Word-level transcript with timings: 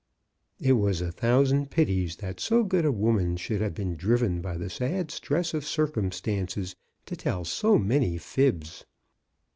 It 0.59 0.71
was 0.73 0.99
a 0.99 1.11
thousand 1.11 1.69
pities 1.69 2.15
that 2.15 2.39
so 2.39 2.63
good 2.63 2.85
a 2.85 2.91
woman 2.91 3.37
should 3.37 3.61
have 3.61 3.75
been 3.75 3.95
driven 3.95 4.41
by 4.41 4.57
the 4.57 4.67
sad 4.67 5.11
stress 5.11 5.53
of 5.53 5.63
cir 5.63 5.85
cumstances 5.89 6.73
to 7.05 7.15
tell 7.15 7.45
so 7.45 7.77
many 7.77 8.17
fibs. 8.17 8.83